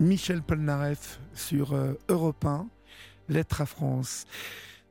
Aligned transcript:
Michel 0.00 0.42
Polnareff 0.42 1.18
sur 1.34 1.72
euh, 1.72 1.94
Europe 2.08 2.44
1, 2.44 2.68
Lettre 3.28 3.62
à 3.62 3.66
France. 3.66 4.26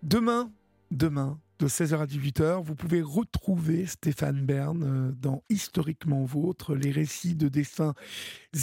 Demain, 0.04 0.52
demain, 0.92 1.40
de 1.60 1.68
16h 1.70 2.00
à 2.00 2.06
18h, 2.06 2.62
vous 2.62 2.76
pouvez 2.76 3.02
retrouver 3.02 3.86
Stéphane 3.86 4.46
Bern 4.46 4.84
euh, 4.84 5.12
dans 5.14 5.44
Historiquement 5.50 6.26
Vôtre, 6.26 6.76
les 6.76 6.92
récits 6.92 7.36
de 7.36 7.48
dessins 7.48 7.94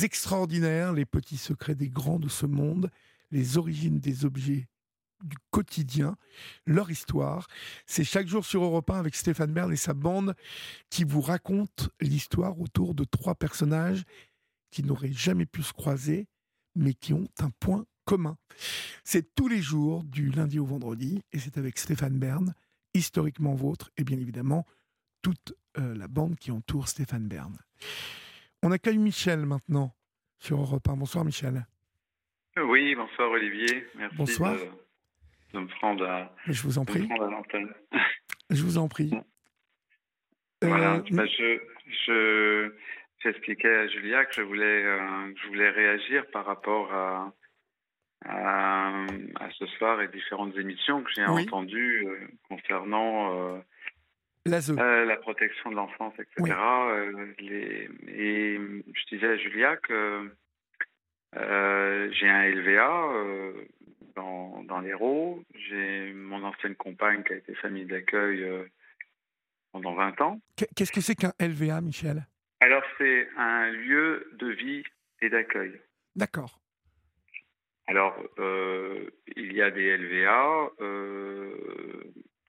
extraordinaires, 0.02 0.92
les 0.92 1.06
petits 1.06 1.38
secrets 1.38 1.75
des 1.75 1.88
grands 1.88 2.18
de 2.18 2.29
ce 2.29 2.45
monde, 2.45 2.90
les 3.30 3.56
origines 3.56 3.98
des 3.98 4.26
objets 4.26 4.68
du 5.24 5.38
quotidien, 5.50 6.14
leur 6.66 6.90
histoire. 6.90 7.46
C'est 7.86 8.04
chaque 8.04 8.26
jour 8.26 8.45
sur 8.45 8.62
Europe 8.62 8.90
1 8.90 8.98
avec 8.98 9.14
Stéphane 9.14 9.54
Bern 9.54 9.72
et 9.72 9.76
sa 9.76 9.95
bande 9.95 10.34
qui 10.90 11.04
vous 11.04 11.22
raconte 11.22 11.88
l'histoire 12.02 12.61
autour 12.61 12.95
de 12.95 13.04
trois 13.04 13.34
personnages 13.34 14.04
qui 14.70 14.82
n'auraient 14.82 15.12
jamais 15.12 15.46
pu 15.46 15.62
se 15.62 15.72
croiser, 15.72 16.26
mais 16.75 16.95
qui 16.95 17.12
ont 17.12 17.28
un 17.38 17.51
point 17.60 17.84
commun. 18.05 18.37
C'est 19.05 19.34
tous 19.34 19.48
les 19.48 19.62
jours, 19.62 20.05
du 20.05 20.30
lundi 20.30 20.59
au 20.59 20.64
vendredi, 20.64 21.23
et 21.33 21.38
c'est 21.38 21.59
avec 21.59 21.78
Stéphane 21.78 22.19
Bern, 22.19 22.55
historiquement 22.95 23.55
vôtre, 23.55 23.91
et 23.97 24.05
bien 24.05 24.19
évidemment 24.19 24.66
toute 25.23 25.55
euh, 25.78 25.95
la 25.95 26.06
bande 26.09 26.37
qui 26.37 26.50
entoure 26.50 26.88
Stéphane 26.88 27.27
Bern. 27.27 27.56
On 28.62 28.70
accueille 28.70 28.98
Michel 28.98 29.47
maintenant 29.47 29.95
sur 30.38 30.60
Europe 30.60 30.88
1. 30.88 30.97
Bonsoir 30.97 31.24
Michel. 31.24 31.66
Oui, 32.56 32.95
bonsoir 32.95 33.30
Olivier. 33.30 33.86
Merci 33.97 34.16
Bonsoir. 34.16 34.56
De, 35.52 35.59
me 35.59 35.66
prendre 35.66 36.05
à, 36.06 36.34
Je 36.47 36.62
vous 36.62 36.78
en 36.78 36.84
prie. 36.84 37.09
Je 38.50 38.62
vous 38.62 38.78
en 38.78 38.88
prie. 38.88 39.11
Voilà, 40.62 40.95
Euh, 40.95 41.02
bah, 41.11 41.27
je, 41.27 41.61
je, 42.06 42.75
j'expliquais 43.24 43.74
à 43.74 43.87
Julia 43.88 44.24
que 44.27 44.34
je 44.34 44.42
voulais, 44.42 44.84
euh, 44.84 45.33
je 45.42 45.46
voulais 45.48 45.70
réagir 45.70 46.27
par 46.30 46.45
rapport 46.45 46.92
à, 46.95 47.33
à, 48.24 48.95
à 49.41 49.50
ce 49.58 49.67
soir 49.67 50.00
et 50.03 50.08
différentes 50.08 50.56
émissions 50.56 51.03
que 51.03 51.11
j'ai 51.14 51.27
Oui. 51.27 51.42
entendues 51.42 52.06
euh, 52.06 52.19
concernant 52.48 53.56
euh, 53.56 53.58
L'ASE. 54.47 54.77
euh, 54.78 55.05
la 55.05 55.17
protection 55.17 55.70
de 55.70 55.77
l'enfance, 55.77 56.14
etc. 56.19 56.33
Oui. 56.39 56.50
Euh, 56.52 57.34
les, 57.39 57.89
et 58.08 58.56
je 58.58 59.06
disais 59.14 59.27
à 59.28 59.36
Julia 59.36 59.77
que 59.78 60.30
j'ai 62.12 62.28
un 62.28 62.45
LVA 62.50 63.08
dans, 64.14 64.62
dans 64.64 64.80
l'Hérault. 64.80 65.42
J'ai 65.55 66.12
mon 66.12 66.45
ancienne 66.45 66.77
compagne 66.77 67.25
qui 67.25 67.33
a 67.33 67.36
été 67.36 67.55
famille 67.56 67.86
d'accueil 67.86 68.47
pendant 69.72 69.95
20 69.95 70.20
ans. 70.20 70.41
Qu- 70.56 70.67
Qu'est-ce 70.77 70.92
que 70.92 71.00
c'est 71.00 71.17
qu'un 71.17 71.33
LVA, 71.41 71.80
Michel? 71.80 72.27
Un 73.36 73.70
lieu 73.70 74.28
de 74.34 74.48
vie 74.48 74.82
et 75.20 75.28
d'accueil. 75.28 75.80
D'accord. 76.16 76.60
Alors, 77.86 78.16
euh, 78.38 79.10
il 79.36 79.52
y 79.52 79.60
a 79.60 79.70
des 79.70 79.96
LVA, 79.96 80.70
euh, 80.80 81.55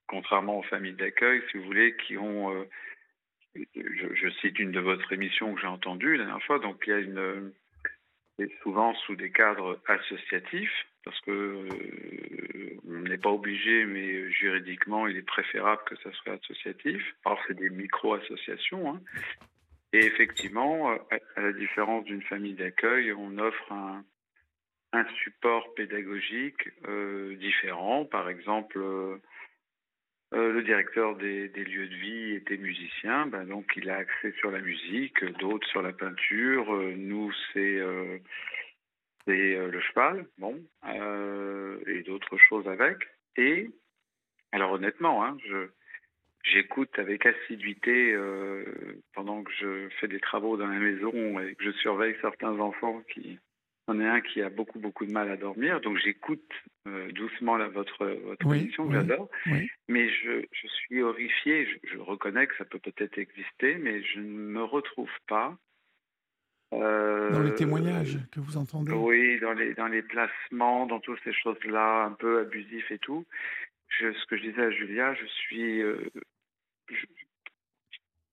contrairement 0.08 0.60
aux 0.60 0.64
familles 0.64 0.94
d'accueil, 0.94 1.42
si 1.52 1.58
vous 1.58 1.66
voulez, 1.66 1.96
qui 1.98 2.18
ont. 2.18 2.54
euh, 2.56 2.64
je, 3.76 4.14
je 4.14 4.30
cite 4.42 4.60
une 4.60 4.72
de 4.72 4.80
votre 4.80 5.12
émission 5.14 5.54
que 5.54 5.62
j'ai 5.62 5.68
entendue 5.68 6.18
la 6.18 6.26
dernière 6.26 6.46
fois. 6.46 6.60
Donc, 6.60 6.84
il 6.88 6.90
y 6.90 6.94
a 6.94 7.00
une. 7.00 7.52
C'est 8.38 8.52
souvent 8.64 8.94
sous 8.94 9.16
des 9.16 9.32
cadres 9.32 9.82
associatifs, 9.88 10.86
parce 11.06 11.20
que 11.22 11.68
on 12.88 13.00
n'est 13.00 13.18
pas 13.18 13.30
obligé, 13.30 13.86
mais 13.86 14.30
juridiquement, 14.32 15.08
il 15.08 15.16
est 15.18 15.22
préférable 15.22 15.82
que 15.86 15.96
ça 15.98 16.12
soit 16.12 16.34
associatif. 16.34 17.02
Alors, 17.26 17.40
c'est 17.48 17.54
des 17.58 17.70
micro-associations. 17.70 18.94
hein. 18.96 19.02
Et 19.96 20.08
effectivement, 20.08 20.90
à, 20.90 21.00
à 21.38 21.42
la 21.42 21.54
différence 21.54 22.04
d'une 22.04 22.22
famille 22.24 22.54
d'accueil, 22.54 23.14
on 23.14 23.38
offre 23.38 23.72
un, 23.72 24.04
support 25.24 25.74
pédagogique 25.74 26.70
euh, 26.86 27.38
différent. 27.38 28.04
Par 28.04 28.28
exemple, 28.28 28.78
euh, 28.78 29.18
euh, 30.34 30.52
le 30.52 30.64
directeur 30.64 31.16
des, 31.16 31.48
lieux 31.48 31.88
de 31.88 31.96
vie 31.96 32.36
était 32.36 32.58
musicien, 32.58 33.26
ben 33.28 33.46
donc 33.46 33.72
il 33.78 33.90
a 33.90 33.96
accès 33.96 34.34
sur 34.40 34.52
la 34.52 34.60
musique, 34.60 35.24
d'autres 35.40 35.68
sur 35.70 35.82
la 35.82 35.94
peinture. 35.94 36.76
Euh, 36.76 36.94
nous, 36.98 37.32
c'est 37.54 37.78
euh, 37.78 38.18
euh, 39.30 39.72
le 39.72 39.80
cheval, 39.80 40.26
bon, 40.38 40.62
euh, 40.90 41.80
et 41.88 42.04
d'autres 42.04 42.38
choses 42.38 42.68
avec. 42.68 42.98
Et 43.38 43.70
alors 44.52 44.74
honnêtement, 44.74 45.24
hein, 45.24 45.38
je 45.46 45.70
J'écoute 46.54 46.98
avec 47.00 47.26
assiduité 47.26 48.14
euh, 48.14 48.64
pendant 49.14 49.44
que 49.44 49.52
je 49.60 49.90
fais 50.00 50.08
des 50.08 50.20
travaux 50.20 50.58
dans 50.58 50.68
la 50.68 50.78
maison 50.80 51.40
et 51.40 51.56
que 51.56 51.64
je 51.64 51.72
surveille 51.72 52.16
certains 52.22 52.60
enfants 52.60 53.02
qui, 53.14 53.40
on 53.88 54.00
est 54.00 54.08
un 54.08 54.22
qui 54.22 54.42
a 54.44 54.50
beaucoup 54.50 54.80
beaucoup 54.80 55.06
de 55.08 55.12
mal 55.12 55.30
à 55.32 55.38
dormir, 55.38 55.82
donc 55.82 55.98
j'écoute 55.98 56.52
euh, 56.88 57.12
doucement 57.14 57.58
la, 57.58 57.68
votre 57.68 58.06
votre 58.06 58.46
Oui, 58.46 58.60
émission, 58.60 58.86
oui, 58.86 58.94
j'adore. 58.94 59.30
oui. 59.48 59.68
Mais 59.88 60.08
je, 60.10 60.46
je 60.52 60.68
suis 60.68 61.02
horrifié. 61.02 61.66
Je, 61.66 61.90
je 61.94 61.98
reconnais 61.98 62.46
que 62.46 62.56
ça 62.58 62.66
peut 62.66 62.80
peut-être 62.80 63.18
exister, 63.18 63.76
mais 63.76 64.04
je 64.04 64.20
ne 64.20 64.28
me 64.30 64.64
retrouve 64.64 65.10
pas. 65.28 65.58
euh, 66.74 67.32
Dans 67.32 67.42
les 67.44 67.56
témoignages 67.56 68.20
que 68.32 68.40
vous 68.40 68.58
entendez. 68.58 68.92
Oui, 68.92 69.40
dans 69.40 69.54
les 69.54 69.74
dans 69.74 69.88
les 69.88 70.04
placements, 70.04 70.86
dans 70.86 71.00
toutes 71.00 71.20
ces 71.24 71.34
choses-là, 71.34 72.06
un 72.06 72.12
peu 72.12 72.40
abusifs 72.42 72.92
et 72.92 73.00
tout. 73.00 73.26
Je, 73.88 74.12
ce 74.14 74.26
que 74.26 74.38
je 74.38 74.44
disais 74.50 74.62
à 74.64 74.72
Julia, 74.72 75.14
je 75.16 75.26
suis 75.26 75.82
euh, 75.82 75.98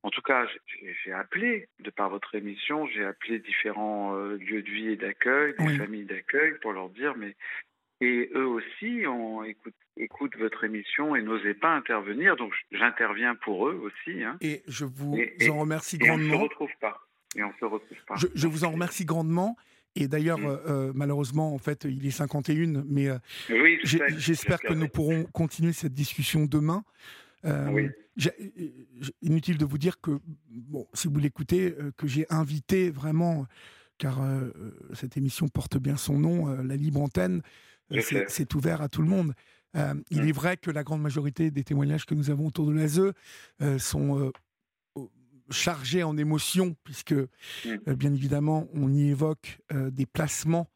en 0.04 0.10
tout 0.10 0.22
cas, 0.22 0.46
j'ai- 1.04 1.12
appelé, 1.12 1.68
de 1.80 1.90
par 1.90 2.10
votre 2.10 2.34
émission, 2.34 2.86
j'ai 2.88 3.04
appelé 3.04 3.38
différents 3.38 4.16
euh, 4.16 4.36
lieux 4.36 4.62
de 4.62 4.70
vie 4.70 4.88
et 4.88 4.96
d'accueil, 4.96 5.54
des 5.58 5.64
Oui. 5.64 5.76
familles 5.76 6.04
d'accueil, 6.06 6.54
pour 6.60 6.72
leur 6.72 6.88
dire, 6.91 7.14
mais 7.16 7.36
et 8.00 8.30
eux 8.34 8.46
aussi, 8.46 9.04
on 9.06 9.44
écoute, 9.44 9.74
écoute 9.96 10.36
votre 10.36 10.64
émission 10.64 11.14
et 11.14 11.22
n'osaient 11.22 11.54
pas 11.54 11.72
intervenir, 11.76 12.34
donc 12.34 12.52
j'interviens 12.72 13.36
pour 13.36 13.68
eux 13.68 13.74
aussi, 13.84 14.24
hein, 14.24 14.36
Et 14.41 14.62
je 14.66 14.84
vous 14.84 15.16
Et- 15.16 15.36
et- 15.44 15.50
en 15.50 15.58
remercie 15.58 15.98
et 16.00 16.10
on 16.10 16.16
ne 16.16 16.22
se 16.24 16.28
grandement. 16.28 16.42
retrouve 16.44 16.70
pas. 16.80 16.98
Et 17.36 17.44
on 17.44 17.52
se 17.60 17.64
retrouve 17.64 17.96
pas. 18.06 18.16
Je, 18.16 18.26
je 18.34 18.46
vous 18.48 18.64
en 18.64 18.72
remercie 18.72 19.04
grandement. 19.04 19.56
Et 19.94 20.08
d'ailleurs, 20.08 20.38
Mm. 20.38 20.46
euh, 20.46 20.56
euh, 20.68 20.92
malheureusement, 20.96 21.54
en 21.54 21.58
fait, 21.58 21.84
il 21.84 22.04
est 22.06 22.10
51, 22.10 22.82
mais 22.88 23.08
euh, 23.08 23.18
Oui, 23.50 23.78
j'espère 23.84 24.58
que 24.60 24.72
nous 24.72 24.88
pourrons 24.88 25.24
continuer 25.26 25.72
cette 25.72 25.92
discussion 25.94 26.44
demain. 26.46 26.82
Euh, 27.44 27.70
Oui. 27.72 27.88
j'ai- 28.16 28.86
inutile 29.20 29.58
de 29.58 29.64
vous 29.64 29.78
dire 29.78 30.00
que, 30.00 30.20
bon, 30.48 30.86
si 30.94 31.08
vous 31.08 31.19
l'écoutez, 31.19 31.75
euh, 31.78 31.91
que 31.97 32.06
j'ai 32.06 32.26
invité 32.30 32.91
vraiment, 32.91 33.47
car 33.98 34.22
euh, 34.22 34.50
euh, 34.56 34.78
cette 34.94 35.16
émission 35.16 35.48
porte 35.48 35.76
bien 35.78 35.97
son 35.97 36.19
nom, 36.19 36.48
euh, 36.48 36.62
la 36.62 36.76
libre 36.76 37.00
antenne, 37.03 37.42
euh, 37.92 38.00
c'est 38.28 38.54
ouvert 38.54 38.80
à 38.80 38.88
tout 38.88 39.03
le 39.03 39.08
monde. 39.08 39.34
Euh, 39.76 39.94
il 40.10 40.22
Mm. 40.22 40.28
est 40.28 40.32
vrai 40.32 40.56
que 40.56 40.70
la 40.70 40.84
grande 40.84 41.00
majorité 41.03 41.50
des 41.50 41.64
témoignages 41.64 42.04
que 42.06 42.14
nous 42.14 42.30
avons 42.30 42.47
autour 42.47 42.66
de 42.66 42.72
l'ASE 42.72 43.12
euh, 43.62 43.78
sont 43.78 44.19
euh, 44.19 44.30
chargés 45.50 46.03
en 46.03 46.16
émotions, 46.16 46.76
puisque, 46.84 47.12
Mm. 47.12 47.69
euh, 47.88 47.97
bien 47.97 48.12
évidemment, 48.14 48.69
on 48.74 48.91
y 48.92 49.09
évoque 49.09 49.59
euh, 49.72 49.91
des 49.91 50.06
placements 50.06 50.69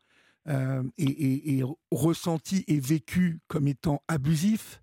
euh, 0.49 0.83
et, 0.97 1.05
et- 1.05 1.59
et 1.59 1.65
ressentis 1.91 2.65
et 2.69 2.79
vécus 2.79 3.39
comme 3.49 3.67
étant 3.67 4.03
abusifs. 4.07 4.81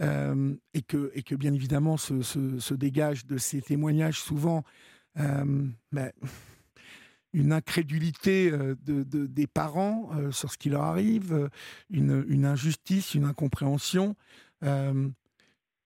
Euh, 0.00 0.54
et, 0.74 0.82
que, 0.82 1.10
et 1.14 1.22
que 1.22 1.34
bien 1.34 1.52
évidemment 1.52 1.96
se, 1.96 2.22
se- 2.22 2.58
se 2.58 2.74
dégage 2.74 3.26
de 3.26 3.36
ces 3.38 3.60
témoignages 3.62 4.20
souvent 4.20 4.64
euh, 5.18 5.44
ben, 5.92 6.10
une 7.34 7.52
incrédulité 7.52 8.50
de, 8.50 8.74
de- 9.04 9.26
des 9.26 9.46
parents 9.46 10.10
sur 10.32 10.50
ce 10.52 10.58
qui 10.58 10.68
leur 10.70 10.82
arrive, 10.82 11.48
une, 11.90 12.24
une 12.28 12.44
injustice, 12.44 13.14
une 13.14 13.24
incompréhension. 13.24 14.16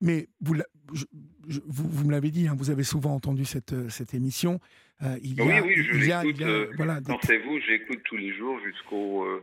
mais 0.01 0.29
vous, 0.41 0.55
l'a- 0.55 0.67
je- 0.93 1.05
je- 1.49 1.61
vous, 1.67 1.89
vous 1.89 2.05
me 2.07 2.13
l'avez 2.13 2.31
dit, 2.31 2.49
hein, 2.49 2.55
vous 2.57 2.71
avez 2.71 2.83
souvent 2.85 3.15
entendu 3.15 3.45
cette, 3.45 3.89
cette 3.91 4.13
émission. 4.15 4.61
euh, 5.03 5.19
il 5.23 5.35
y 5.39 5.43
Oui, 5.43 5.53
a, 5.53 5.63
oui, 5.63 5.75
je 5.77 6.07
y 6.07 6.13
a- 6.13 6.23
l'écoute, 6.25 6.43
euh, 6.43 6.71
voilà, 6.77 7.01
des- 7.01 7.13
vous, 7.13 7.59
j'écoute 7.67 8.01
tous 8.05 8.17
les 8.17 8.35
jours 8.37 8.59
jusqu'au. 8.65 9.25
euh, 9.25 9.43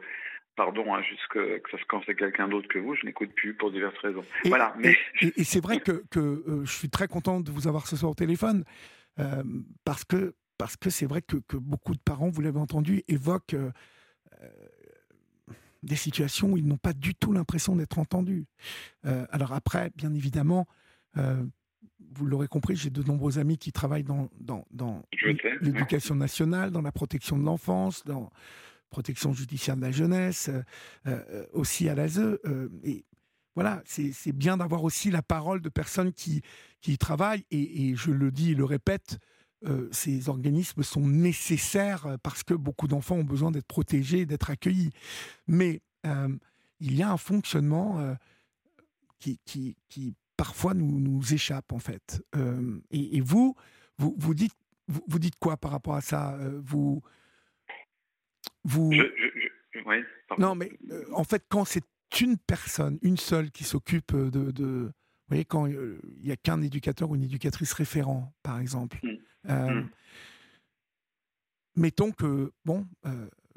pardon, 0.55 0.93
hein, 0.93 1.01
jusque 1.01 1.33
que 1.33 1.71
ça- 1.71 1.77
quand 1.87 2.01
c'est 2.05 2.15
quelqu'un 2.15 2.47
d'autre 2.47 2.67
que 2.67 2.79
vous, 2.79 2.95
je 2.95 3.05
n'écoute 3.05 3.31
plus 3.35 3.53
pour 3.53 3.71
diverses 3.71 3.97
raisons. 3.99 4.23
Et- 4.43 4.49
voilà, 4.49 4.73
mais. 4.77 4.95
Et, 5.21 5.41
et 5.41 5.43
c'est 5.43 5.61
vrai 5.61 5.79
que, 5.79 6.03
que, 6.09 6.19
euh, 6.19 6.65
je 6.65 6.71
suis 6.71 6.89
très 6.89 7.07
content 7.07 7.39
de 7.39 7.51
vous 7.51 7.67
avoir 7.67 7.87
ce 7.87 7.95
soir 7.95 8.11
au 8.11 8.15
téléphone, 8.15 8.63
euh, 9.19 9.43
parce 9.85 10.03
que 10.03 10.35
parce 10.57 10.77
que 10.77 10.89
c'est 10.89 11.07
vrai 11.07 11.21
que, 11.21 11.37
que 11.37 11.57
beaucoup 11.57 11.93
de 11.93 11.99
parents, 11.99 12.29
vous 12.29 12.41
l'avez 12.41 12.59
entendu, 12.59 13.01
évoquent 13.07 13.55
euh, 13.55 13.71
des 15.81 15.95
situations 15.95 16.51
où 16.51 16.57
ils 16.57 16.65
n'ont 16.65 16.77
pas 16.77 16.93
du 16.93 17.15
tout 17.15 17.33
l'impression 17.33 17.75
d'être 17.75 17.99
entendus. 17.99 18.45
Alors 19.03 19.51
après, 19.51 19.91
bien 19.95 20.13
évidemment, 20.13 20.67
vous 21.15 22.25
l'aurez 22.25 22.47
compris, 22.47 22.75
j'ai 22.75 22.91
de 22.91 23.03
nombreux 23.03 23.39
amis 23.39 23.57
qui 23.57 23.71
travaillent 23.71 24.03
dans, 24.03 24.29
dans, 24.39 25.03
l'éducation 25.61 26.15
nationale, 26.15 26.71
dans 26.71 26.81
la 26.81 26.91
protection 26.91 27.37
de 27.37 27.43
l'enfance, 27.43 28.05
dans 28.05 28.29
protection 28.93 29.33
judiciaire 29.33 29.75
de 29.75 29.81
la 29.81 29.91
jeunesse, 29.91 30.49
euh, 30.49 30.61
euh, 31.07 31.45
aussi 31.51 31.89
à 31.89 31.95
l'ASE. 31.95 32.19
euh, 32.19 32.69
et 32.83 33.05
voilà, 33.55 33.83
c'est 33.85 34.31
bien 34.31 34.57
d'avoir 34.57 34.83
aussi 34.83 35.11
la 35.11 35.21
parole 35.21 35.61
de 35.61 35.69
personnes 35.69 36.11
qui, 36.11 36.41
qui 36.81 36.93
y 36.93 36.97
travaillent. 36.97 37.45
Et, 37.51 37.89
et 37.89 37.95
je 37.95 38.11
le 38.11 38.31
dis 38.31 38.51
et 38.51 38.55
le 38.55 38.65
répète, 38.65 39.19
ces 39.91 40.27
organismes 40.27 40.81
sont 40.81 41.07
nécessaires 41.07 42.17
parce 42.23 42.43
que 42.43 42.55
beaucoup 42.55 42.87
d'enfants 42.87 43.17
ont 43.17 43.23
besoin 43.23 43.51
d'être 43.51 43.67
protégés, 43.67 44.25
d'être 44.25 44.49
accueillis. 44.49 44.89
Mais 45.45 45.81
il 46.79 46.95
y 46.95 47.03
a 47.03 47.11
un 47.11 47.17
fonctionnement 47.17 48.17
qui, 49.19 49.39
qui, 49.45 49.75
qui, 49.87 50.15
parfois 50.35 50.73
nous, 50.73 50.99
nous 50.99 51.33
échappe 51.35 51.73
en 51.73 51.79
fait. 51.79 52.23
Et, 52.89 53.21
vous, 53.21 53.55
vous, 53.99 54.15
vous 54.17 54.33
dites 54.33 54.55
vous, 54.87 55.19
dites 55.19 55.37
quoi 55.39 55.57
par 55.57 55.69
rapport 55.69 55.93
à 55.93 56.01
ça? 56.01 56.39
Vous 56.65 57.03
vous 58.63 58.91
non, 60.37 60.55
mais 60.55 60.71
en 61.11 61.23
fait, 61.23 61.43
quand 61.49 61.65
c'est 61.65 61.83
une 62.21 62.37
personne, 62.37 62.97
une 63.01 63.17
seule 63.17 63.51
qui 63.51 63.63
s'occupe 63.63 64.15
de, 64.15 64.51
de, 64.51 64.63
Vous 64.63 64.91
voyez, 65.27 65.45
quand 65.45 65.65
il 65.67 65.99
n'y 66.23 66.31
a 66.31 66.37
qu'un 66.37 66.61
éducateur 66.61 67.09
ou 67.09 67.15
une 67.15 67.23
éducatrice 67.23 67.73
référent, 67.73 68.33
par 68.43 68.59
exemple. 68.59 68.99
Mmh. 69.03 69.51
Mmh. 69.51 69.89
Mettons 71.75 72.11
que, 72.11 72.51
bon, 72.65 72.87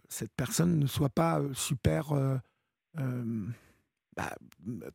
cette 0.08 0.32
personne 0.35 0.79
ne 0.79 0.87
soit 0.87 1.11
pas 1.11 1.41
super. 1.52 2.12
Bah, 4.17 4.35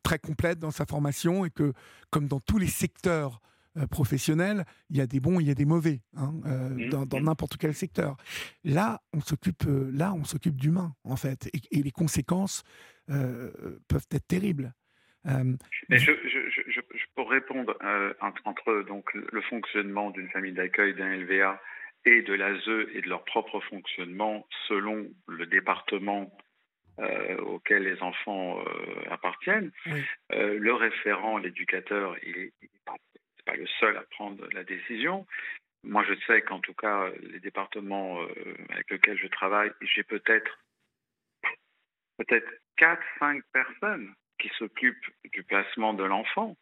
très 0.02 0.18
complète 0.18 0.57
dans 0.57 0.72
sa 0.72 0.88
formation 0.88 1.46
et 1.46 1.52
que, 1.52 1.74
comme 2.10 2.28
dans 2.28 2.40
tous 2.40 2.57
les 2.57 2.68
secteurs 2.68 3.40
euh, 3.77 3.88
professionnels, 3.88 4.65
il 4.89 4.97
y 4.97 5.01
a 5.01 5.07
des 5.07 5.21
bons, 5.21 5.39
il 5.39 5.47
y 5.47 5.51
a 5.51 5.53
des 5.53 5.63
mauvais 5.63 6.01
hein, 6.18 6.33
euh, 6.45 6.69
mmh, 6.71 7.06
dans 7.06 7.19
mmh. 7.21 7.23
n'importe 7.23 7.56
quel 7.56 7.73
secteur. 7.73 8.18
Là, 8.65 9.00
on 9.13 9.21
s'occupe, 9.21 9.63
euh, 9.65 9.89
là, 9.94 10.12
on 10.13 10.25
s'occupe 10.25 10.57
d'humains 10.57 10.94
en 11.06 11.15
fait, 11.15 11.50
et, 11.53 11.81
les 11.81 11.91
conséquences 11.91 12.63
peuvent 13.07 14.07
être 14.12 14.27
terribles. 14.27 14.73
Mais 15.23 16.00
je, 16.00 16.12
je, 16.27 16.81
peux 17.15 17.21
répondre 17.21 17.77
entre 18.19 18.83
donc 18.83 19.13
le 19.13 19.41
fonctionnement 19.41 20.12
d'une 20.12 20.29
famille 20.29 20.53
d'accueil 20.53 20.94
d'un 20.94 21.15
LVA 21.15 21.62
et 22.06 22.21
de 22.23 22.33
l'ASE 22.33 22.88
et 22.94 23.01
de 23.01 23.09
leur 23.09 23.23
propre 23.23 23.62
fonctionnement 23.62 24.45
selon 24.68 25.07
le 25.27 25.45
département 25.45 26.31
auquel 27.45 27.83
les 27.83 28.01
enfants 28.01 28.63
appartiennent. 29.09 29.71
le 30.29 30.73
référent, 30.73 31.38
l'éducateur, 31.38 32.15
il 32.23 32.38
est, 32.38 32.53
seul 33.81 33.98
à 33.98 34.04
prendre 34.12 34.48
la 34.54 34.63
décision. 34.63 35.25
Moi, 35.83 36.06
je 36.07 36.13
sais 36.25 36.42
qu'en 36.44 36.60
tout 36.60 36.75
cas, 36.75 37.10
les 37.22 37.39
départements 37.39 38.22
euh, 38.22 38.56
avec 38.69 38.89
lesquels 38.92 39.18
je 39.18 39.28
travaille, 39.28 39.72
j'ai 39.81 40.04
peut-être 40.04 40.60
peut-être 42.18 42.50
4, 42.78 43.01
5 43.19 43.44
personnes 43.51 44.13
qui 44.39 44.50
s'occupent 44.57 45.10
du 45.33 45.44
placement 45.44 45.94
de 45.94 46.04
l'enfant. 46.04 46.56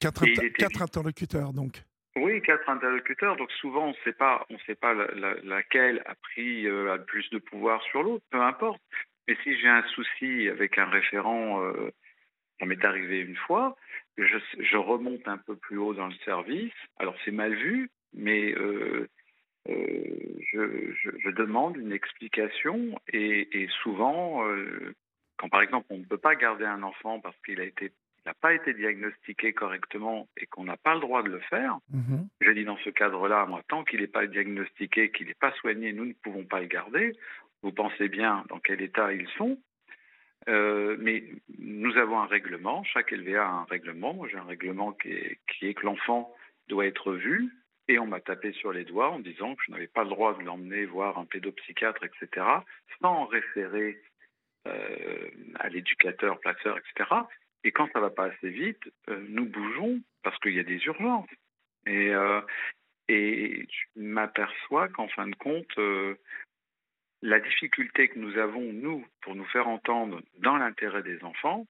Quatre, 0.00 0.24
quatre 0.58 0.82
interlocuteurs, 0.82 1.52
donc. 1.52 1.82
Oui, 2.16 2.40
quatre 2.42 2.68
interlocuteurs. 2.68 3.36
Donc 3.36 3.50
souvent, 3.52 3.86
on 3.86 3.90
ne 3.90 4.04
sait 4.04 4.12
pas, 4.12 4.46
on 4.50 4.58
sait 4.60 4.74
pas 4.74 4.94
laquelle 5.42 6.02
a 6.06 6.14
pris 6.14 6.66
euh, 6.66 6.94
a 6.94 6.98
plus 6.98 7.28
de 7.30 7.38
pouvoir 7.38 7.82
sur 7.84 8.02
l'autre. 8.02 8.24
Peu 8.30 8.40
importe. 8.40 8.80
Mais 9.26 9.36
si 9.42 9.58
j'ai 9.58 9.68
un 9.68 9.84
souci 9.88 10.48
avec 10.48 10.78
un 10.78 10.86
référent, 10.86 11.62
euh, 11.64 11.90
ça 12.58 12.66
m'est 12.66 12.84
arrivé 12.84 13.20
une 13.20 13.36
fois, 13.36 13.76
je, 14.16 14.76
remonte 14.76 15.26
un 15.26 15.38
peu 15.38 15.56
plus 15.56 15.78
haut 15.78 15.94
dans 15.94 16.06
le 16.06 16.14
service. 16.24 16.72
Alors 16.98 17.16
c'est 17.24 17.30
mal 17.30 17.54
vu, 17.54 17.90
mais 18.12 18.52
euh, 18.54 19.08
euh, 19.68 20.34
je, 20.52 21.30
demande 21.30 21.76
une 21.76 21.92
explication 21.92 22.94
et, 23.12 23.68
souvent, 23.82 24.46
euh, 24.46 24.94
quand 25.36 25.48
par 25.48 25.62
exemple 25.62 25.86
on 25.90 25.98
ne 25.98 26.04
peut 26.04 26.18
pas 26.18 26.36
garder 26.36 26.64
un 26.64 26.82
enfant 26.82 27.20
parce 27.20 27.36
qu'il 27.44 27.60
a 27.60 27.64
été 27.64 27.92
n'a 28.26 28.34
pas 28.34 28.54
été 28.54 28.72
diagnostiqué 28.72 29.52
correctement 29.52 30.28
et 30.38 30.46
qu'on 30.46 30.64
n'a 30.64 30.78
pas 30.78 30.94
le 30.94 31.00
droit 31.00 31.22
de 31.22 31.28
le 31.28 31.40
faire, 31.40 31.78
mhm. 31.92 32.26
je 32.40 32.50
dis 32.52 32.64
dans 32.64 32.78
ce 32.78 32.88
cadre-là, 32.88 33.44
moi, 33.44 33.62
tant 33.68 33.84
qu'il 33.84 34.00
n'est 34.00 34.06
pas 34.06 34.26
diagnostiqué, 34.26 35.10
qu'il 35.10 35.26
n'est 35.26 35.34
pas 35.34 35.52
soigné, 35.60 35.92
nous 35.92 36.06
ne 36.06 36.14
pouvons 36.14 36.44
pas 36.44 36.60
le 36.60 36.66
garder. 36.66 37.12
Vous 37.62 37.72
pensez 37.72 38.08
bien 38.08 38.44
dans 38.48 38.60
quel 38.60 38.80
état 38.80 39.12
ils 39.12 39.28
sont. 39.36 39.58
Euh, 40.48 40.96
mais 40.98 41.24
nous 41.58 41.96
avons 41.96 42.20
un 42.20 42.26
règlement, 42.26 42.84
chaque 42.84 43.10
LVA 43.10 43.44
a 43.44 43.50
un 43.50 43.64
règlement. 43.64 44.26
J'ai 44.28 44.36
un 44.36 44.44
règlement 44.44 44.92
qui 44.92 45.10
est, 45.10 45.74
que 45.74 45.86
l'enfant 45.86 46.34
doit 46.68 46.86
être 46.86 47.12
vu, 47.12 47.50
et 47.88 47.98
on 47.98 48.06
m'a 48.06 48.20
tapé 48.20 48.52
sur 48.52 48.72
les 48.72 48.84
doigts 48.84 49.10
en 49.10 49.18
disant 49.18 49.54
que 49.54 49.62
je 49.66 49.72
n'avais 49.72 49.86
pas 49.86 50.04
le 50.04 50.10
droit 50.10 50.36
de 50.36 50.42
l'emmener 50.42 50.84
voir 50.86 51.18
un 51.18 51.26
pédopsychiatre, 51.26 52.04
etc., 52.04 52.46
sans 53.00 53.26
référer 53.26 54.00
euh, 54.66 55.28
à 55.56 55.68
l'éducateur, 55.68 56.38
placeur, 56.40 56.78
etc. 56.78 57.10
Et 57.64 57.72
quand 57.72 57.88
ça 57.92 58.00
va 58.00 58.10
pas 58.10 58.26
assez 58.26 58.50
vite, 58.50 58.82
euh, 59.08 59.24
nous 59.28 59.46
bougeons 59.46 60.00
parce 60.22 60.38
qu'il 60.38 60.54
y 60.54 60.60
a 60.60 60.64
des 60.64 60.82
urgences. 60.84 61.28
Et, 61.86 62.12
et 63.08 63.66
je 63.68 64.00
m'aperçois 64.00 64.88
qu'en 64.88 65.06
fin 65.08 65.26
de 65.26 65.34
compte, 65.36 65.78
la 67.24 67.40
difficulté 67.40 68.08
que 68.08 68.18
nous 68.18 68.36
avons, 68.36 68.70
nous, 68.72 69.04
pour 69.22 69.34
nous 69.34 69.46
faire 69.46 69.66
entendre 69.66 70.20
dans 70.40 70.58
l'intérêt 70.58 71.02
des 71.02 71.24
enfants, 71.24 71.66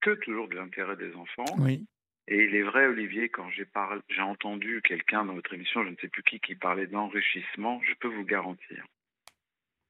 que 0.00 0.10
toujours 0.10 0.48
de 0.48 0.56
l'intérêt 0.56 0.96
des 0.96 1.14
enfants. 1.14 1.44
Oui. 1.58 1.86
Et 2.26 2.44
il 2.44 2.56
est 2.56 2.64
vrai, 2.64 2.88
Olivier, 2.88 3.28
quand 3.28 3.48
j'ai 3.50 3.68
j'ai 4.08 4.20
entendu 4.20 4.82
quelqu'un 4.82 5.24
dans 5.24 5.34
votre 5.34 5.54
émission, 5.54 5.84
je 5.84 5.90
ne 5.90 5.96
sais 5.96 6.08
plus 6.08 6.24
qui, 6.24 6.40
qui 6.40 6.56
parlait 6.56 6.88
d'enrichissement, 6.88 7.80
je 7.84 7.94
peux 8.00 8.08
vous 8.08 8.24
garantir 8.24 8.84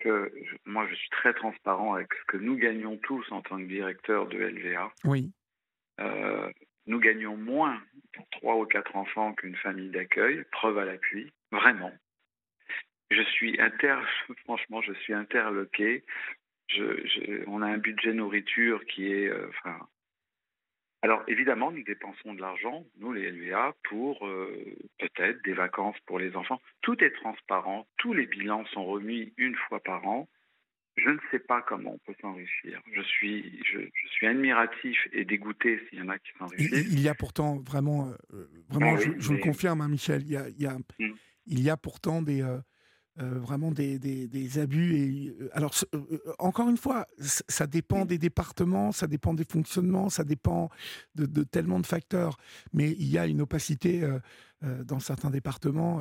que 0.01 0.31
moi, 0.67 0.87
je 0.91 0.95
suis 0.95 1.09
très 1.09 1.33
transparent 1.33 1.95
avec 1.95 2.13
ce 2.13 2.25
que 2.27 2.37
nous 2.37 2.57
gagnons 2.57 2.99
tous 2.99 3.25
en 3.33 3.41
tant 3.41 3.57
que 3.57 3.65
directeur 3.65 4.27
de 4.27 4.37
LVA. 4.37 4.93
Oui. 5.05 5.33
Euh, 5.99 6.53
nous 6.87 7.01
gagnons 7.01 7.39
moins 7.39 7.81
pour 8.13 8.29
trois 8.29 8.57
ou 8.57 8.67
quatre 8.67 8.95
enfants 8.95 9.33
qu'une 9.33 9.57
famille 9.57 9.89
d'accueil, 9.89 10.45
preuve 10.53 10.77
à 10.77 10.85
l'appui, 10.85 11.33
vraiment 11.51 11.93
je 13.11 13.23
suis 13.23 13.61
inter, 13.61 13.97
franchement, 14.45 14.83
je 14.83 14.93
suis 14.95 15.15
interloqué. 15.15 16.05
Je, 16.69 17.45
on 17.47 17.63
a 17.63 17.67
un 17.67 17.79
budget 17.79 18.13
nourriture 18.13 18.85
qui 18.87 19.13
est, 19.13 19.29
euh, 19.29 19.49
enfin, 19.49 19.79
alors 21.03 21.23
évidemment, 21.29 21.71
nous 21.71 21.85
dépensons 21.85 22.35
de 22.35 22.41
l'argent, 22.41 22.85
nous 22.99 23.13
les 23.13 23.31
LVA, 23.31 23.77
pour 23.85 24.27
euh, 24.27 24.77
peut-être 24.99 25.41
des 25.45 25.53
vacances 25.53 25.97
pour 26.07 26.19
les 26.19 26.35
enfants. 26.35 26.61
Tout 26.83 27.03
est 27.05 27.13
transparent, 27.13 27.87
tous 27.99 28.13
les 28.13 28.27
bilans 28.27 28.65
sont 28.67 28.85
remis 28.85 29.33
une 29.37 29.55
fois 29.55 29.81
par 29.81 30.05
an. 30.09 30.29
Je 30.97 31.11
ne 31.11 31.19
sais 31.31 31.39
pas 31.39 31.63
comment 31.63 31.93
on 31.93 31.99
peut 31.99 32.17
s'enrichir. 32.21 32.83
Je 32.93 33.03
suis, 33.03 33.63
je, 33.65 33.79
suis 34.13 34.27
admiratif 34.27 34.99
et 35.13 35.25
dégoûté 35.25 35.79
s'il 35.89 35.99
y 35.99 36.03
en 36.03 36.09
a 36.09 36.19
qui 36.19 36.33
s'enrichissent. 36.39 36.93
Il, 36.93 37.01
y 37.01 37.09
a 37.09 37.15
pourtant 37.15 37.59
vraiment, 37.59 38.09
euh, 38.33 38.49
vraiment, 38.71 38.97
ah 38.97 39.15
je, 39.19 39.33
le 39.33 39.39
confirme, 39.39 39.83
hein, 39.83 39.89
Michel. 39.89 40.23
Il 40.23 40.33
y 40.33 40.37
a, 40.37 40.49
il 40.49 40.61
y 40.61 40.67
a, 40.67 40.77
hmm. 40.99 41.15
il 41.47 41.61
y 41.61 41.69
a 41.69 41.77
pourtant 41.77 42.23
des 42.23 42.43
euh, 42.43 42.59
vraiment 43.19 43.71
des, 43.71 43.99
des, 43.99 44.59
abus. 44.59 44.95
Et, 44.97 45.37
euh, 45.41 45.49
alors, 45.53 45.75
euh, 45.95 46.19
encore 46.39 46.69
une 46.69 46.77
fois, 46.77 47.07
ça 47.19 47.67
dépend 47.67 48.05
des 48.05 48.19
départements, 48.19 48.93
ça 48.93 49.07
dépend 49.07 49.35
des 49.35 49.45
fonctionnements, 49.45 50.11
ça 50.11 50.25
dépend 50.25 50.71
de, 51.15 51.43
tellement 51.43 51.81
de 51.81 51.87
facteurs. 51.87 52.37
Mais 52.73 52.93
il 52.93 53.09
y 53.09 53.19
a 53.19 53.27
une 53.27 53.41
opacité 53.41 54.07
dans 54.63 55.01
certains 55.01 55.31
départements 55.31 56.01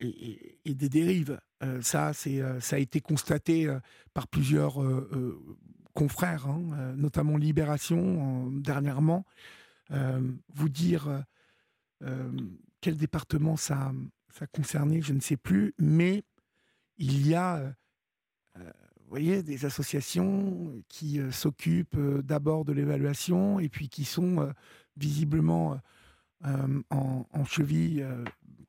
et, 0.00 0.74
des 0.74 0.88
dérives. 0.88 1.38
ça, 1.82 2.12
c'est, 2.12 2.42
ça 2.60 2.76
a 2.76 2.78
été 2.78 3.00
constaté 3.00 3.74
par 4.14 4.26
plusieurs 4.26 4.78
confrères, 5.94 6.46
hein, 6.46 6.94
notamment 6.96 7.36
Libération 7.36 8.50
dernièrement. 8.50 9.24
vous 9.90 10.68
dire 10.68 11.24
quel 12.80 12.96
département 12.96 13.56
ça, 13.56 13.92
ça 14.32 14.46
concernait, 14.46 15.02
je 15.02 15.12
ne 15.12 15.20
sais 15.20 15.36
plus, 15.36 15.74
mais 15.78 16.24
il 17.00 17.26
y 17.26 17.34
a, 17.34 17.56
euh, 17.56 17.70
euh, 18.58 18.70
voyez, 19.08 19.42
des 19.42 19.64
associations 19.64 20.72
qui 20.88 21.18
euh, 21.18 21.30
s'occupent 21.32 21.98
d'abord 22.22 22.64
de 22.64 22.72
l'évaluation 22.72 23.58
et 23.58 23.68
puis 23.68 23.88
qui 23.88 24.04
sont 24.04 24.52
visiblement 24.96 25.80
en, 26.42 27.44
cheville 27.44 28.06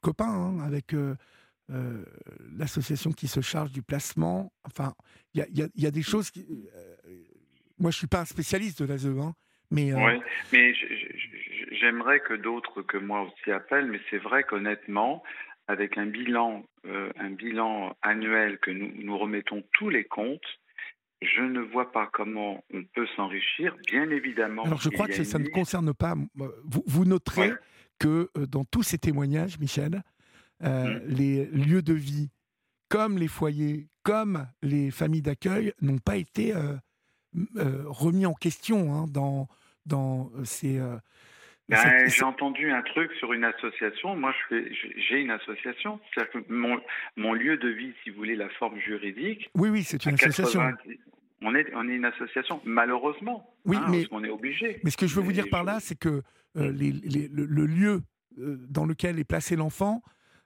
copains 0.02 0.26
hein, 0.26 0.60
avec 0.62 0.96
l'association 2.58 3.12
qui 3.12 3.28
se 3.28 3.42
charge 3.42 3.72
du 3.72 3.82
placement. 3.82 4.52
Enfin, 4.64 4.94
il 5.34 5.46
y, 5.76 5.86
a, 5.86 5.92
des 5.92 6.02
choses 6.02 6.32
moi, 7.78 7.92
je 7.92 7.98
suis 7.98 8.08
pas 8.08 8.22
un 8.22 8.26
spécialiste 8.26 8.82
de 8.82 8.88
l'ASE, 8.88 9.08
hein, 9.08 9.34
mais. 9.72 9.94
Oui, 9.94 10.22
mais 10.54 10.74
j'aimerais 11.72 12.20
que 12.20 12.36
d'autres 12.36 12.82
que 12.82 12.98
moi 12.98 13.22
aussi 13.22 13.52
appellent, 13.52 13.88
mais 13.88 14.00
c'est 14.10 14.20
vrai 14.20 14.44
qu'honnêtement, 14.44 15.24
avec 15.68 15.98
un 15.98 16.06
bilan, 16.06 16.63
euh, 16.86 17.12
un 17.18 17.32
bilan 17.32 17.96
annuel 18.01 18.60
que 18.60 18.72
nous, 18.72 18.91
nous 18.96 19.18
remettons 19.18 19.63
tous 19.74 19.89
les 19.89 20.03
comptes, 20.03 20.60
je 21.22 21.41
ne 21.41 21.60
vois 21.60 21.91
pas 21.91 22.10
comment 22.12 22.63
on 22.74 22.84
peut 22.84 23.08
s'enrichir. 23.15 23.75
Bien 23.88 24.10
évidemment. 24.10 24.63
Alors 24.63 24.82
je 24.82 24.89
crois 24.89 25.08
que 25.08 25.24
ça 25.24 25.39
ne 25.39 25.48
concerne 25.48 25.94
pas. 25.94 26.15
Vous, 26.36 26.84
vous 26.86 27.06
noterez 27.06 27.53
que 28.00 28.30
euh, 28.38 28.48
dans 28.48 28.65
tous 28.65 28.84
ces 28.84 28.98
témoignages, 28.98 29.60
Michel, 29.60 30.01
euh, 30.63 31.00
mmh. 31.00 31.01
les 31.08 31.46
lieux 31.46 31.82
de 31.82 31.94
vie, 31.94 32.32
comme 32.89 33.18
les 33.18 33.27
foyers, 33.27 33.88
comme 34.03 34.48
les 34.62 34.89
familles 34.89 35.22
d'accueil, 35.22 35.74
n'ont 35.82 36.00
pas 36.00 36.18
été 36.18 36.53
remis 37.86 38.25
en 38.25 38.34
question 38.34 38.94
hein, 38.94 39.06
dans, 39.08 39.48
dans 39.86 40.32
ces 40.44 40.82
Ben, 41.72 42.08
j'ai 42.08 42.24
entendu 42.24 42.70
un 42.70 42.82
truc 42.82 43.12
sur 43.13 43.32
une 43.32 43.46
association. 43.46 44.16
Moi, 44.18 44.34
j'ai 44.50 45.22
une 45.22 45.32
association. 45.32 46.00
Que 46.16 46.44
mon, 46.50 46.82
mon, 47.16 47.34
lieu 47.34 47.56
de 47.56 47.70
vie, 47.70 47.94
si 48.04 48.10
vous 48.10 48.18
voulez, 48.18 48.36
la 48.36 48.50
forme 48.50 48.78
juridique. 48.80 49.50
Oui, 49.56 49.70
oui, 49.70 49.84
c'est 49.84 50.06
une 50.06 50.16
association. 50.16 50.62
on 51.42 51.56
est, 51.56 51.68
on 51.74 51.88
est 51.88 51.96
une 51.96 52.06
association, 52.06 52.62
malheureusement. 52.66 53.56
Oui, 53.63 53.78
hein, 53.78 53.88
mais 53.90 54.06
on 54.12 54.22
est 54.24 54.30
obligé. 54.30 54.82
Mais 54.84 54.92
ce 54.92 54.98
que 54.98 55.08
je 55.08 55.16
veux 55.16 55.22
vous 55.22 55.32
dire 55.32 55.50
par 55.50 55.63
là, 55.63 55.80
c'est 55.80 55.98
que 55.98 56.22
euh, 56.58 56.72
les, 56.72 56.92
le, 56.92 57.66
lieu 57.66 58.01
euh, 58.38 58.58
dans 58.70 58.86
lequel 58.86 59.18
est 59.18 59.24
placé 59.24 59.56
l'enfant, 59.56 60.01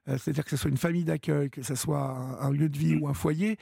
euh, 0.08 0.20
c'est-à-dire 0.20 0.44
que 0.44 0.52
ce 0.52 0.58
soit 0.58 0.70
une 0.70 0.78
famille 0.78 1.06
d'accueil, 1.06 1.50
que 1.50 1.64
ce 1.64 1.74
soit 1.74 2.38
un, 2.40 2.52
lieu 2.52 2.70
de 2.70 2.78
vie 2.78 2.96
ou 2.96 3.08
un 3.08 3.16
foyer, 3.16 3.58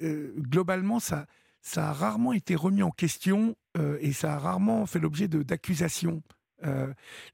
globalement, 0.00 0.98
ça, 0.98 1.26
ça 1.60 1.90
a 1.90 1.92
rarement 1.92 2.32
été 2.32 2.56
remis 2.56 2.82
en 2.82 2.90
question 2.90 3.54
et 4.00 4.12
ça 4.12 4.34
a 4.34 4.38
rarement 4.38 4.84
fait 4.86 4.98
l'objet 4.98 5.28
d'accusations. 5.28 6.20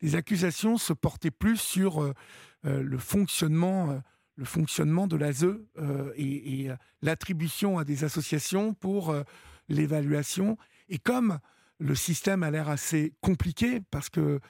Les 0.00 0.14
accusations 0.14 0.76
se 0.76 0.92
portaient 0.92 1.30
plus 1.30 1.56
sur 1.56 2.12
le 2.64 2.98
fonctionnement 2.98 4.00
le 4.38 4.44
fonctionnement 4.44 5.06
de 5.06 5.16
l'ASE 5.16 5.46
et, 6.16 6.64
et 6.64 6.70
l'attribution 7.00 7.78
à 7.78 7.84
des 7.84 8.04
associations 8.04 8.74
pour 8.74 9.14
l'évaluation. 9.68 10.58
Et 10.88 10.98
comme 10.98 11.38
le 11.78 11.94
système 11.94 12.42
a 12.42 12.50
l'air 12.50 12.68
assez 12.68 13.12
compliqué 13.20 13.80
parce 13.90 14.08
que 14.08 14.40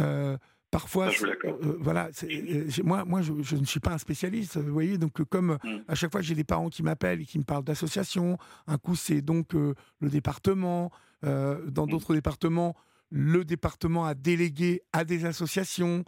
euh, 0.00 0.36
parfois, 0.70 1.08
euh, 1.08 1.76
voilà, 1.78 2.10
euh, 2.24 2.68
moi, 2.82 3.04
moi, 3.04 3.22
je, 3.22 3.56
ne 3.56 3.64
suis 3.64 3.80
pas 3.80 3.92
un 3.92 3.98
spécialiste, 3.98 4.56
vous 4.58 4.72
voyez, 4.72 4.98
donc 4.98 5.22
comme 5.24 5.58
mm. 5.62 5.84
à 5.88 5.94
chaque 5.94 6.10
fois 6.10 6.20
j'ai 6.20 6.34
des 6.34 6.44
parents 6.44 6.68
qui 6.68 6.82
m'appellent 6.82 7.20
et 7.20 7.26
qui 7.26 7.38
me 7.38 7.44
parlent 7.44 7.64
d'associations, 7.64 8.38
un 8.66 8.78
coup 8.78 8.96
c'est 8.96 9.20
donc 9.20 9.52
le 9.52 9.74
département, 10.10 10.90
dans 11.22 11.86
mm. 11.86 11.90
d'autres 11.90 12.14
départements, 12.14 12.74
le 13.16 13.44
département 13.44 14.06
a 14.06 14.14
délégué 14.14 14.82
à 14.92 15.04
des 15.04 15.24
associations. 15.24 16.04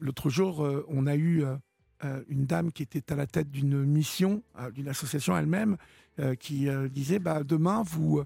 L'autre 0.00 0.30
jour, 0.30 0.66
on 0.88 1.06
a 1.06 1.16
eu 1.16 1.44
une 2.28 2.46
dame 2.46 2.72
qui 2.72 2.82
était 2.82 3.12
à 3.12 3.16
la 3.16 3.26
tête 3.26 3.50
d'une 3.50 3.84
mission, 3.84 4.42
d'une 4.74 4.88
association 4.88 5.36
elle-même, 5.36 5.76
qui 6.40 6.66
disait 6.90 7.18
bah, 7.18 7.42
demain, 7.44 7.82
vous, 7.84 8.24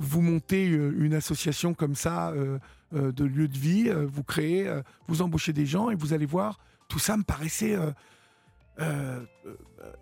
vous 0.00 0.22
montez 0.22 0.70
euh, 0.70 0.96
une 0.98 1.14
association 1.14 1.74
comme 1.74 1.94
ça 1.94 2.30
euh, 2.30 2.58
euh, 2.94 3.12
de 3.12 3.24
lieu 3.24 3.46
de 3.46 3.56
vie, 3.56 3.90
vous 3.90 4.24
créez, 4.24 4.68
vous 5.06 5.22
embauchez 5.22 5.52
des 5.52 5.66
gens 5.66 5.90
et 5.90 5.94
vous 5.94 6.12
allez 6.12 6.26
voir, 6.26 6.58
tout 6.88 6.98
ça 6.98 7.16
me 7.16 7.22
paraissait. 7.22 7.76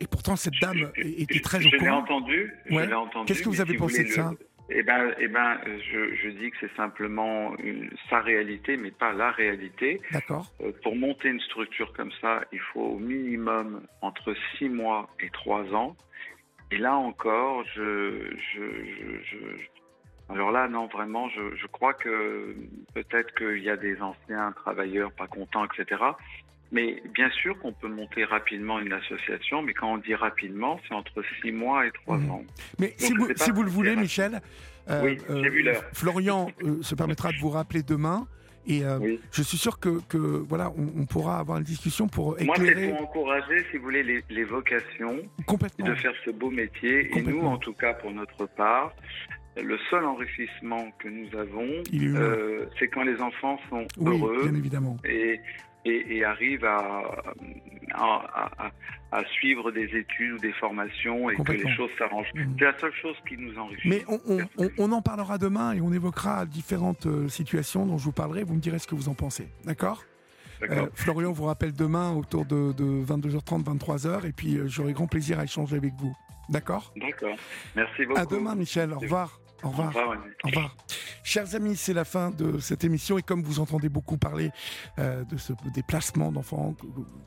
et 0.00 0.06
pourtant, 0.06 0.36
cette 0.36 0.54
dame 0.62 0.90
était 0.96 1.40
très 1.40 1.58
au 1.58 1.70
courant. 1.70 1.78
Je 1.78 1.84
l'ai 1.84 1.90
entendu. 1.90 2.54
entendu 2.94 3.26
Qu'est-ce 3.26 3.42
que 3.42 3.48
vous 3.48 3.60
avez 3.60 3.76
pensé 3.76 4.04
de 4.04 4.10
ça? 4.10 4.32
Eh 4.70 4.82
ben, 4.82 5.14
eh 5.18 5.28
ben, 5.28 5.58
je, 5.64 6.14
je 6.14 6.28
dis 6.28 6.50
que 6.50 6.56
c'est 6.60 6.76
simplement 6.76 7.56
une, 7.58 7.90
sa 8.10 8.20
réalité, 8.20 8.76
mais 8.76 8.90
pas 8.90 9.12
la 9.12 9.30
réalité. 9.30 10.00
D'accord. 10.12 10.46
pour 10.82 10.96
monter 10.96 11.28
une 11.28 11.40
structure 11.40 11.92
comme 11.92 12.12
ça, 12.20 12.42
il 12.52 12.60
faut 12.60 12.82
au 12.82 12.98
minimum 12.98 13.86
entre 14.02 14.34
six 14.56 14.68
mois 14.68 15.08
et 15.20 15.30
trois 15.30 15.64
ans. 15.74 15.96
Et 16.70 16.76
là 16.76 16.96
encore, 16.96 17.64
je, 17.74 18.30
je, 18.52 18.62
je, 19.24 19.36
alors 20.28 20.52
là, 20.52 20.68
non, 20.68 20.86
vraiment, 20.86 21.28
je, 21.30 21.56
je 21.56 21.66
crois 21.66 21.94
que 21.94 22.54
peut-être 22.94 23.34
qu'il 23.34 23.62
y 23.62 23.70
a 23.70 23.76
des 23.76 24.00
anciens 24.02 24.52
travailleurs 24.52 25.12
pas 25.12 25.26
contents, 25.26 25.64
etc. 25.64 26.02
Mais 26.70 27.02
bien 27.14 27.30
sûr 27.30 27.58
qu'on 27.58 27.72
peut 27.72 27.88
monter 27.88 28.24
rapidement 28.24 28.78
une 28.78 28.92
association, 28.92 29.62
mais 29.62 29.72
quand 29.72 29.94
on 29.94 29.98
dit 29.98 30.14
rapidement, 30.14 30.78
c'est 30.86 30.94
entre 30.94 31.22
six 31.40 31.52
mois 31.52 31.86
et 31.86 31.90
trois 31.92 32.18
mmh. 32.18 32.30
ans. 32.30 32.44
Mais 32.78 32.94
si 32.98 33.14
vous, 33.14 33.28
si 33.36 33.50
vous, 33.50 33.62
le 33.62 33.70
voulez, 33.70 33.96
Michel, 33.96 34.40
euh, 34.90 35.16
euh 35.30 35.74
Florian 35.92 36.50
euh, 36.62 36.82
se 36.82 36.94
permettra 36.94 37.32
de 37.32 37.38
vous 37.38 37.50
rappeler 37.50 37.82
demain. 37.82 38.26
Et 38.70 38.82
je 39.32 39.42
suis 39.42 39.56
sûr 39.56 39.80
que, 39.80 39.98
que 40.10 40.18
voilà, 40.18 40.70
on, 40.76 41.06
pourra 41.06 41.38
avoir 41.38 41.56
une 41.56 41.64
discussion 41.64 42.06
pour 42.06 42.38
éclairer. 42.38 42.46
Moi, 42.46 42.66
c'est 42.66 42.88
pour 42.90 43.00
encourager, 43.00 43.64
si 43.70 43.78
vous 43.78 43.84
voulez, 43.84 44.02
les, 44.02 44.22
les 44.28 44.44
vocations 44.44 45.16
de 45.78 45.94
faire 45.94 46.12
ce 46.22 46.30
beau 46.30 46.50
métier. 46.50 47.08
Et 47.16 47.22
nous, 47.22 47.46
en 47.46 47.56
tout 47.56 47.72
cas, 47.72 47.94
pour 47.94 48.10
notre 48.10 48.44
part, 48.44 48.92
le 49.62 49.78
seul 49.90 50.04
enrichissement 50.04 50.90
que 50.98 51.08
nous 51.08 51.28
avons, 51.38 51.82
euh, 51.94 52.66
c'est 52.78 52.88
quand 52.88 53.02
les 53.02 53.20
enfants 53.20 53.58
sont 53.70 53.86
heureux 54.04 54.50
Et, 55.04 55.40
et, 55.84 56.24
arrivent 56.24 56.64
à, 56.64 57.02
à, 57.94 59.24
suivre 59.32 59.70
des 59.70 59.86
études 59.96 60.32
ou 60.32 60.38
des 60.38 60.52
formations 60.52 61.30
et 61.30 61.36
que 61.36 61.52
les 61.52 61.74
choses 61.74 61.90
s'arrangent. 61.98 62.32
Mmh. 62.34 62.56
C'est 62.58 62.64
la 62.64 62.78
seule 62.78 62.92
chose 63.00 63.16
qui 63.26 63.36
nous 63.36 63.58
enrichit. 63.58 63.88
Mais 63.88 64.04
on, 64.78 64.92
en 64.92 65.02
parlera 65.02 65.38
demain 65.38 65.72
et 65.72 65.80
on 65.80 65.92
évoquera 65.92 66.46
différentes 66.46 67.06
euh, 67.06 67.28
situations 67.28 67.86
dont 67.86 67.98
je 67.98 68.04
vous 68.04 68.12
parlerai. 68.12 68.44
Vous 68.44 68.54
me 68.54 68.60
direz 68.60 68.78
ce 68.78 68.86
que 68.86 68.94
vous 68.94 69.08
en 69.08 69.14
pensez. 69.14 69.48
D'accord? 69.64 70.04
Euh, 70.62 70.86
Florian 70.94 71.32
vous 71.32 71.44
rappelle 71.44 71.72
demain 71.72 72.12
autour 72.12 72.44
de, 72.44 72.72
22h30, 72.74 73.64
23h, 73.64 74.26
et 74.26 74.32
puis 74.32 74.58
j'aurai 74.66 74.92
grand 74.92 75.06
plaisir 75.06 75.38
à 75.38 75.44
échanger 75.44 75.76
avec 75.76 75.94
vous. 75.94 76.14
D'accord? 76.48 76.92
D'accord. 76.96 77.36
Merci 77.76 78.06
beaucoup. 78.06 78.20
À 78.20 78.26
demain, 78.26 78.54
Michel. 78.54 78.92
Au 78.92 78.98
revoir. 78.98 79.40
Au 79.62 79.68
revoir. 79.68 79.92
Au 80.44 80.48
revoir. 80.48 80.76
Chers 81.28 81.54
amis, 81.54 81.76
c'est 81.76 81.92
la 81.92 82.06
fin 82.06 82.30
de 82.30 82.58
cette 82.58 82.84
émission 82.84 83.18
et 83.18 83.22
comme 83.22 83.42
vous 83.42 83.60
entendez 83.60 83.90
beaucoup 83.90 84.16
parler 84.16 84.50
euh, 84.98 85.24
de 85.24 85.36
ce 85.36 85.52
déplacement 85.74 86.32
d'enfants, 86.32 86.74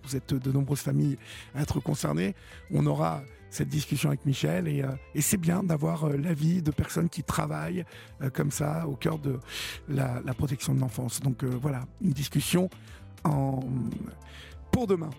vous 0.03 0.15
êtes 0.15 0.34
de 0.34 0.51
nombreuses 0.51 0.79
familles 0.79 1.20
à 1.53 1.62
être 1.62 1.79
concernées, 1.79 2.34
on 2.72 2.88
aura 2.88 3.22
cette 3.51 3.70
discussion 3.70 4.10
avec 4.10 4.25
Michel 4.25 4.67
et, 4.67 4.81
euh, 4.81 4.88
c'est 5.20 5.38
bien 5.38 5.62
d'avoir 5.62 6.05
euh, 6.05 6.17
l'avis 6.17 6.63
de 6.63 6.72
personnes 6.72 7.10
qui 7.10 7.22
travaillent 7.22 7.86
comme 8.34 8.50
ça 8.50 8.88
au 8.88 8.96
cœur 8.96 9.20
de 9.20 9.39
la, 9.88 10.20
protection 10.36 10.74
de 10.74 10.79
l'enfance. 10.79 11.20
Donc 11.20 11.43
voilà, 11.43 11.86
une 12.01 12.10
discussion 12.10 12.72
pour 14.72 14.88
demain. 14.88 15.12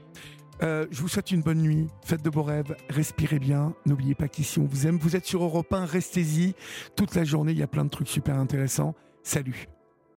Euh, 0.63 0.87
je 0.91 1.01
vous 1.01 1.09
souhaite 1.09 1.31
une 1.31 1.43
bonne 1.43 1.59
nuit, 1.59 1.89
faites 2.05 2.23
de 2.23 2.31
beaux 2.31 2.43
rêves, 2.43 2.77
respirez 2.89 3.39
bien. 3.39 3.75
N'oubliez 3.87 4.15
pas 4.15 4.29
qu'ici 4.29 4.59
on 4.59 4.65
vous 4.65 4.87
aime. 4.87 4.99
Vous 4.99 5.17
êtes 5.17 5.27
sur 5.27 5.43
Europe 5.43 5.73
1, 5.73 5.85
restez-y 5.85 6.55
toute 6.97 7.15
la 7.15 7.25
journée. 7.25 7.53
Il 7.53 7.59
y 7.59 7.63
a 7.63 7.69
plein 7.69 7.85
de 7.85 7.91
trucs 7.91 8.09
super 8.09 8.39
intéressants. 8.39 8.95
Salut. 9.23 9.69